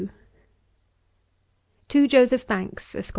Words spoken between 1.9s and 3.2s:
JOSEPH BANKS, ESQ.